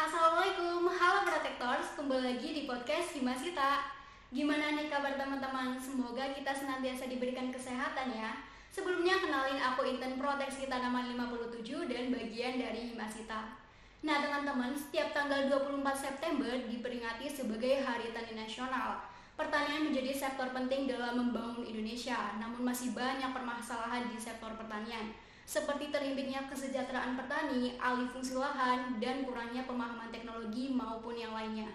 [0.00, 3.84] Assalamualaikum, halo Protectors, kembali lagi di podcast Himasita
[4.32, 5.76] Gimana nih kabar teman-teman?
[5.76, 8.32] Semoga kita senantiasa diberikan kesehatan ya.
[8.72, 13.60] Sebelumnya kenalin aku Inten Proteksi Tanaman 57 dan bagian dari Himasita
[14.00, 19.04] Nah teman-teman, setiap tanggal 24 September diperingati sebagai Hari Tani Nasional.
[19.36, 25.12] Pertanian menjadi sektor penting dalam membangun Indonesia, namun masih banyak permasalahan di sektor pertanian
[25.48, 31.68] seperti terhimpitnya kesejahteraan petani, alih fungsi lahan, dan kurangnya pemahaman teknologi maupun yang lainnya.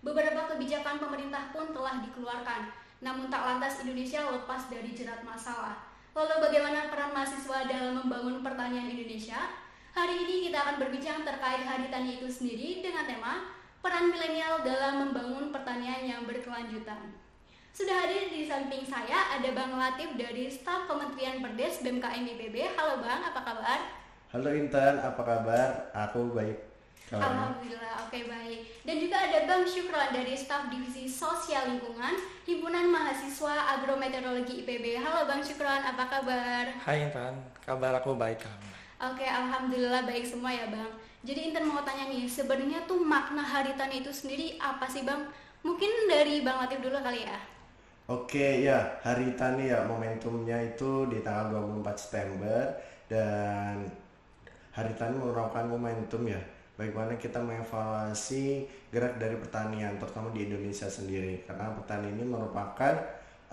[0.00, 2.72] Beberapa kebijakan pemerintah pun telah dikeluarkan,
[3.04, 5.76] namun tak lantas Indonesia lepas dari jerat masalah.
[6.10, 9.38] Lalu bagaimana peran mahasiswa dalam membangun pertanian Indonesia?
[9.94, 13.46] Hari ini kita akan berbincang terkait Hari Tani itu sendiri dengan tema
[13.80, 17.29] Peran Milenial dalam Membangun Pertanian yang Berkelanjutan.
[17.70, 22.74] Sudah hadir di samping saya ada Bang Latif dari staf Kementerian Perdes BMKM IPB.
[22.74, 23.78] Halo Bang, apa kabar?
[24.34, 25.68] Halo Intan, apa kabar?
[25.94, 26.58] Aku baik.
[27.06, 27.30] Kabarnya.
[27.30, 28.58] Alhamdulillah, oke okay, baik.
[28.82, 34.98] Dan juga ada Bang Syukron dari staf Divisi Sosial Lingkungan Himpunan Mahasiswa Agrometeorologi IPB.
[34.98, 36.74] Halo Bang Syukron, apa kabar?
[36.74, 38.66] Hai Intan, kabar aku baik kamu.
[39.14, 40.90] Oke, okay, alhamdulillah baik semua ya Bang.
[41.22, 45.30] Jadi Intan mau tanya nih, sebenarnya tuh makna Hari Tani itu sendiri apa sih Bang?
[45.62, 47.49] Mungkin dari Bang Latif dulu kali ya.
[48.10, 52.66] Oke ya, Hari Tani ya momentumnya itu di tanggal 24 September
[53.06, 53.86] dan
[54.74, 56.42] Hari Tani merupakan momentum ya
[56.74, 62.98] bagaimana kita mengevaluasi gerak dari pertanian terutama di Indonesia sendiri karena pertanian ini merupakan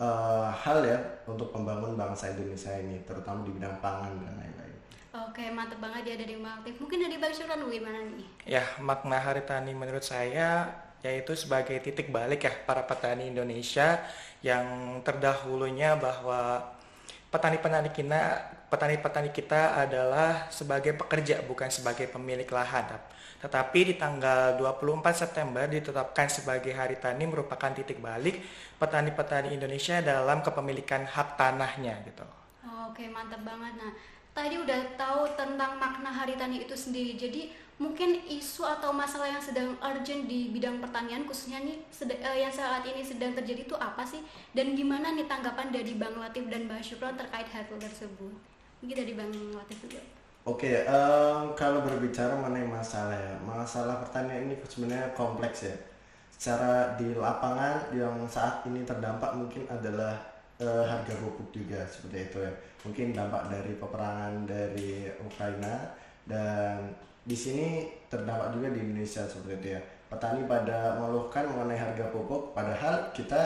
[0.01, 0.97] uh, hal ya
[1.29, 4.75] untuk pembangun bangsa Indonesia ini terutama di bidang pangan dan lain-lain.
[5.21, 6.81] Oke, mantep banget ya dari Bang Aktif.
[6.81, 8.25] Mungkin dari Bang Syuran gimana nih?
[8.49, 10.65] Ya, makna Hari Tani menurut saya
[11.05, 14.01] yaitu sebagai titik balik ya para petani Indonesia
[14.41, 16.73] yang terdahulunya bahwa
[17.27, 18.21] petani-petani kita
[18.67, 22.99] petani-petani kita adalah sebagai pekerja bukan sebagai pemilik lahan.
[23.37, 28.41] Tetapi di tanggal 24 September ditetapkan sebagai Hari Tani merupakan titik balik
[28.81, 32.25] petani-petani Indonesia dalam kepemilikan hak tanahnya gitu.
[32.65, 33.77] oke, mantap banget.
[33.77, 33.93] Nah,
[34.33, 37.13] tadi udah tahu tentang makna Hari Tani itu sendiri.
[37.13, 41.77] Jadi mungkin isu atau masalah yang sedang urgent di bidang pertanian khususnya nih
[42.25, 44.25] uh, yang saat ini sedang terjadi itu apa sih
[44.57, 48.33] dan gimana nih tanggapan dari Bang Latif dan Bang Syukron terkait hal tersebut
[48.81, 50.01] mungkin dari Bang Latif juga
[50.47, 55.75] Oke, okay, um, kalau berbicara mengenai masalah ya, masalah pertanian ini sebenarnya kompleks ya.
[56.31, 60.15] Secara di lapangan yang saat ini terdampak mungkin adalah
[60.63, 62.53] uh, harga pupuk juga seperti itu ya.
[62.87, 65.91] Mungkin dampak dari peperangan dari Ukraina
[66.27, 66.93] dan
[67.23, 69.81] di sini terdampak juga di Indonesia seperti itu ya.
[70.07, 73.39] Petani pada mengeluhkan mengenai harga pupuk, padahal kita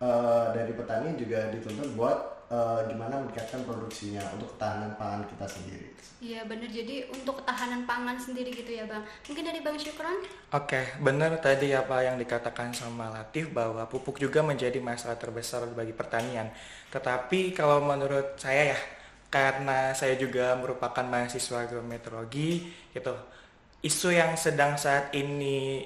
[0.00, 2.16] uh, dari petani juga dituntut buat
[2.48, 5.88] uh, gimana meningkatkan produksinya untuk ketahanan pangan kita sendiri.
[6.18, 9.04] Iya benar, jadi untuk ketahanan pangan sendiri gitu ya bang.
[9.28, 10.18] Mungkin dari bang Syukron?
[10.50, 15.94] Oke, benar tadi apa yang dikatakan sama Latif bahwa pupuk juga menjadi masalah terbesar bagi
[15.94, 16.50] pertanian.
[16.90, 18.78] Tetapi kalau menurut saya ya,
[19.28, 23.14] karena saya juga merupakan mahasiswa geometeorologi gitu.
[23.84, 25.84] Isu yang sedang saat ini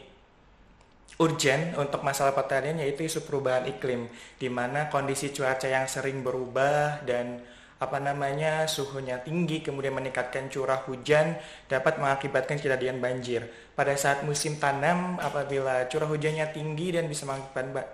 [1.20, 4.08] urgent untuk masalah pertanian yaitu isu perubahan iklim
[4.40, 7.44] di mana kondisi cuaca yang sering berubah dan
[7.82, 11.34] apa namanya suhunya tinggi kemudian meningkatkan curah hujan
[11.66, 13.50] dapat mengakibatkan kejadian banjir.
[13.74, 17.26] Pada saat musim tanam apabila curah hujannya tinggi dan bisa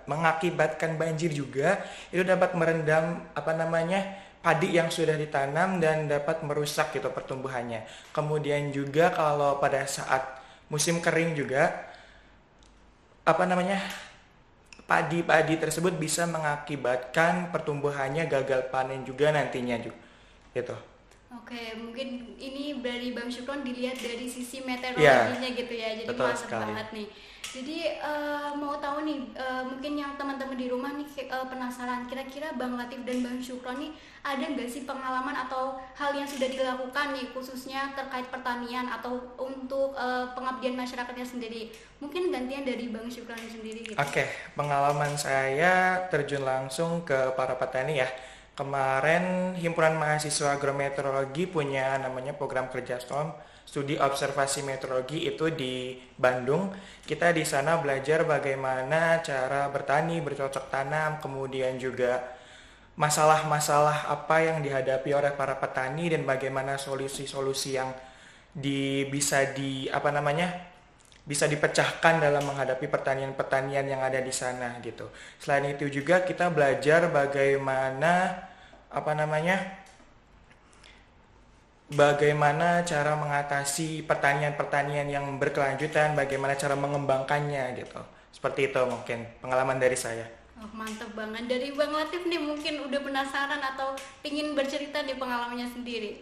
[0.05, 1.81] mengakibatkan banjir juga
[2.13, 7.83] itu dapat merendam apa namanya padi yang sudah ditanam dan dapat merusak gitu pertumbuhannya.
[8.15, 10.39] Kemudian juga kalau pada saat
[10.71, 11.91] musim kering juga
[13.27, 13.79] apa namanya?
[14.89, 20.01] padi-padi tersebut bisa mengakibatkan pertumbuhannya gagal panen juga nantinya juga.
[20.49, 20.73] Gitu.
[21.29, 25.89] Oke, mungkin ini dari Bang Syukron dilihat dari sisi meteorologinya ya, gitu ya.
[26.01, 27.07] Jadi mantap banget nih.
[27.49, 32.53] Jadi uh, mau tahu nih, uh, mungkin yang teman-teman di rumah nih uh, penasaran, kira-kira
[32.57, 37.17] Bang Latif dan Bang Syukron nih ada nggak sih pengalaman atau hal yang sudah dilakukan
[37.17, 41.73] nih khususnya terkait pertanian atau untuk uh, pengabdian masyarakatnya sendiri?
[42.01, 43.85] Mungkin gantian dari Bang Syukron sendiri.
[43.85, 43.97] Gitu.
[43.97, 48.09] Oke, okay, pengalaman saya terjun langsung ke para petani ya.
[48.59, 53.31] Kemarin himpunan mahasiswa agrometeorologi punya namanya program kerja STOM
[53.63, 56.75] studi observasi meteorologi itu di Bandung.
[57.07, 62.35] Kita di sana belajar bagaimana cara bertani, bercocok tanam, kemudian juga
[62.99, 67.95] masalah-masalah apa yang dihadapi oleh para petani dan bagaimana solusi-solusi yang
[68.51, 70.67] di bisa di apa namanya
[71.23, 75.13] bisa dipecahkan dalam menghadapi pertanian-pertanian yang ada di sana gitu.
[75.37, 78.48] Selain itu juga kita belajar bagaimana
[78.89, 79.57] apa namanya
[81.89, 88.01] bagaimana cara mengatasi pertanian-pertanian yang berkelanjutan, bagaimana cara mengembangkannya gitu.
[88.29, 90.25] Seperti itu mungkin pengalaman dari saya.
[90.59, 93.95] Oh, mantap banget dari Bang Latif nih mungkin udah penasaran atau
[94.27, 96.19] ingin bercerita di pengalamannya sendiri.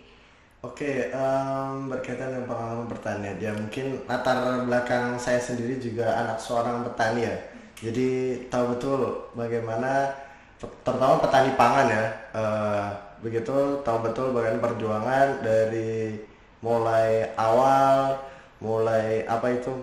[0.61, 6.81] Oke, um, berkaitan dengan pengalaman pertanian, ya mungkin latar belakang saya sendiri juga anak seorang
[6.81, 7.37] petani ya.
[7.77, 9.01] Jadi tahu betul
[9.37, 10.09] bagaimana
[10.57, 12.03] terutama petani pangan ya.
[12.37, 16.21] Uh, begitu tahu betul bagaimana perjuangan dari
[16.61, 18.13] mulai awal
[18.61, 19.73] mulai apa itu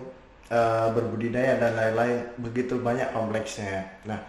[0.47, 2.31] uh, berbudidaya dan lain-lain.
[2.39, 3.83] Begitu banyak kompleksnya.
[4.07, 4.23] Nah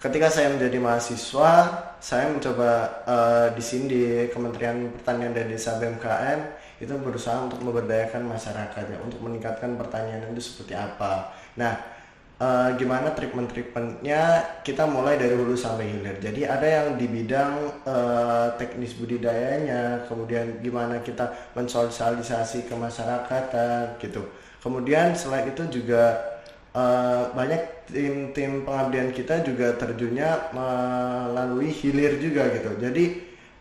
[0.00, 1.52] ketika saya menjadi mahasiswa
[2.00, 4.02] saya mencoba uh, di sini di
[4.32, 6.40] Kementerian Pertanian dan Desa BMKM
[6.80, 11.32] itu berusaha untuk memberdayakan masyarakatnya untuk meningkatkan pertanian itu seperti apa.
[11.56, 11.95] Nah
[12.40, 16.16] uh, gimana treatment-treatmentnya kita mulai dari hulu sampai hilir.
[16.20, 23.44] Jadi ada yang di bidang uh, teknis budidayanya, kemudian gimana kita mensosialisasi ke masyarakat
[24.00, 24.22] gitu.
[24.60, 26.18] Kemudian selain itu juga
[26.74, 32.74] uh, banyak tim-tim pengabdian kita juga terjunnya melalui hilir juga gitu.
[32.82, 33.04] Jadi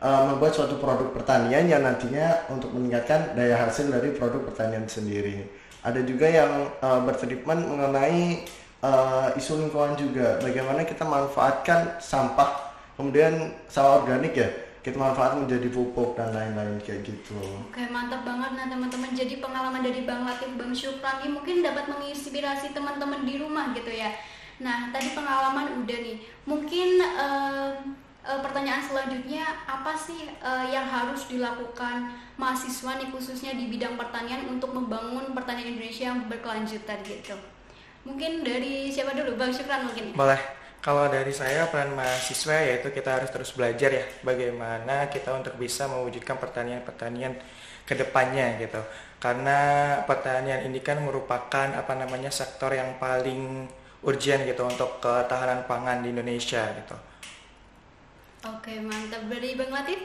[0.02, 5.46] uh, membuat suatu produk pertanian yang nantinya untuk meningkatkan daya hasil dari produk pertanian sendiri.
[5.86, 8.42] Ada juga yang uh, bertreatment mengenai
[8.84, 14.50] uh, isu lingkungan juga bagaimana kita manfaatkan sampah kemudian sampah organik ya
[14.86, 17.42] kita manfaat menjadi pupuk dan lain-lain kayak gitu.
[17.74, 22.78] Oke mantap banget nah teman-teman jadi pengalaman dari Bang Latif Bang Syukran mungkin dapat menginspirasi
[22.78, 24.14] teman-teman di rumah gitu ya.
[24.62, 27.74] Nah tadi pengalaman udah nih mungkin uh,
[28.22, 34.46] uh, pertanyaan selanjutnya apa sih uh, yang harus dilakukan mahasiswa nih khususnya di bidang pertanian
[34.46, 37.34] untuk membangun pertanian Indonesia yang berkelanjutan gitu?
[38.06, 39.34] Mungkin dari siapa dulu?
[39.36, 40.14] Bang Syukran mungkin.
[40.14, 40.38] Boleh.
[40.86, 45.90] Kalau dari saya peran mahasiswa yaitu kita harus terus belajar ya bagaimana kita untuk bisa
[45.90, 47.34] mewujudkan pertanian-pertanian
[47.82, 48.78] ke depannya gitu.
[49.18, 49.58] Karena
[50.06, 53.66] pertanian ini kan merupakan apa namanya sektor yang paling
[54.06, 56.98] urgent gitu untuk ketahanan pangan di Indonesia gitu.
[58.46, 59.98] Oke, mantap dari Bang Latif.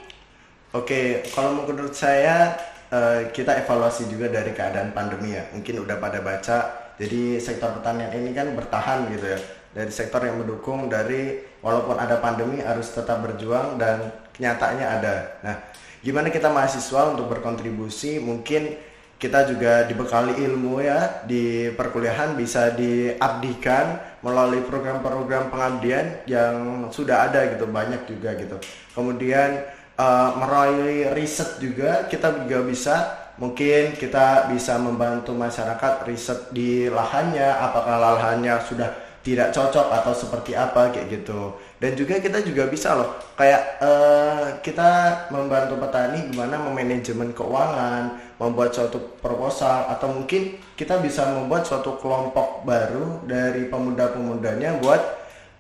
[0.73, 2.57] Oke, kalau menurut saya
[2.89, 5.45] eh, kita evaluasi juga dari keadaan pandemi ya.
[5.53, 6.57] Mungkin udah pada baca
[7.01, 9.41] jadi sektor pertanian ini kan bertahan gitu ya
[9.73, 15.15] dari sektor yang mendukung dari walaupun ada pandemi harus tetap berjuang dan kenyataannya ada.
[15.47, 15.57] Nah,
[16.03, 18.19] gimana kita mahasiswa untuk berkontribusi?
[18.19, 18.75] Mungkin
[19.21, 27.53] kita juga dibekali ilmu ya di perkuliahan bisa diabdikan melalui program-program pengabdian yang sudah ada
[27.53, 28.57] gitu banyak juga gitu.
[28.97, 29.61] Kemudian
[30.01, 32.95] uh, meraih riset juga kita juga bisa
[33.41, 40.57] mungkin kita bisa membantu masyarakat riset di lahannya apakah lahannya sudah tidak cocok atau seperti
[40.57, 41.57] apa kayak gitu.
[41.77, 48.73] Dan juga kita juga bisa loh kayak uh, kita membantu petani gimana memanajemen keuangan membuat
[48.73, 55.01] suatu proposal atau mungkin kita bisa membuat suatu kelompok baru dari pemuda-pemudanya buat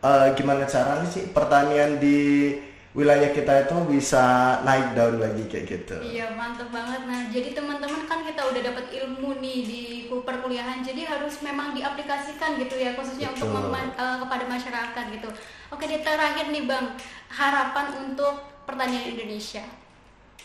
[0.05, 2.53] uh, gimana caranya sih pertanian di
[2.91, 5.95] wilayah kita itu bisa naik daun lagi kayak gitu.
[6.03, 7.07] Iya mantep banget.
[7.07, 12.59] Nah jadi teman-teman kan kita udah dapat ilmu nih di perkuliahan, jadi harus memang diaplikasikan
[12.59, 13.55] gitu ya khususnya Betul.
[13.55, 15.31] untuk uh, kepada masyarakat gitu.
[15.71, 16.99] Oke di terakhir nih bang,
[17.31, 19.62] harapan untuk pertanian Indonesia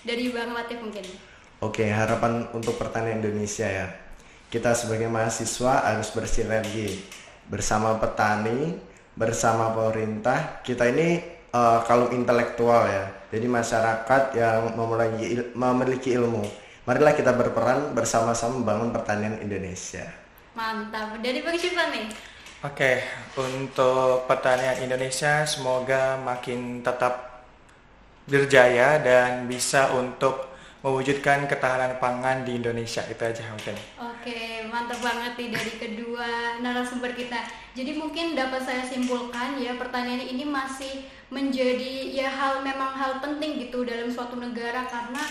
[0.06, 1.06] dari bang Latif mungkin.
[1.66, 3.88] Oke harapan untuk pertanian Indonesia ya.
[4.54, 7.02] Kita sebagai mahasiswa harus bersinergi
[7.50, 8.78] bersama petani,
[9.18, 10.62] bersama pemerintah.
[10.62, 13.06] Kita ini uh, kalau intelektual ya.
[13.32, 16.44] Jadi masyarakat yang memiliki, il memiliki ilmu.
[16.86, 20.06] Marilah kita berperan bersama-sama membangun pertanian Indonesia.
[20.54, 21.18] Mantap.
[21.24, 22.08] Dari Bang Syifan nih.
[22.64, 23.04] Oke,
[23.38, 27.46] untuk pertanian Indonesia semoga makin tetap
[28.26, 30.50] berjaya dan bisa untuk
[30.82, 33.78] mewujudkan ketahanan pangan di Indonesia itu aja mungkin.
[34.26, 37.46] Oke, mantap banget nih dari kedua narasumber kita.
[37.78, 43.62] Jadi mungkin dapat saya simpulkan ya pertanyaan ini masih menjadi ya hal memang hal penting
[43.62, 45.22] gitu dalam suatu negara karena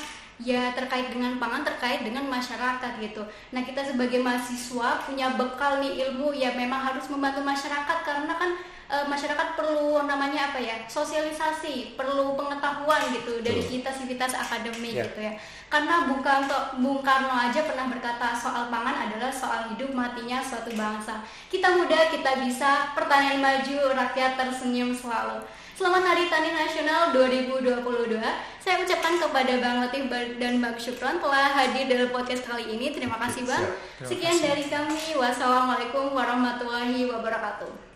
[0.43, 3.23] ya terkait dengan pangan terkait dengan masyarakat gitu.
[3.55, 8.50] Nah kita sebagai mahasiswa punya bekal nih ilmu ya memang harus membantu masyarakat karena kan
[8.91, 15.07] e, masyarakat perlu namanya apa ya sosialisasi perlu pengetahuan gitu dari kita sivitas akademik yeah.
[15.09, 15.33] gitu ya
[15.73, 20.71] karena Bung Karno, Bung Karno aja pernah berkata soal pangan adalah soal hidup matinya suatu
[20.76, 25.43] bangsa kita muda kita bisa pertanian maju rakyat tersenyum selalu
[25.75, 28.23] Selamat Hari Tani Nasional 2022.
[28.64, 30.09] Saya ucapkan kepada Bang Latif
[30.40, 32.97] dan Bang Syukron telah hadir dalam podcast kali ini.
[32.97, 33.61] Terima kasih Bang.
[34.00, 35.21] Sekian dari kami.
[35.21, 37.94] Wassalamualaikum warahmatullahi wabarakatuh.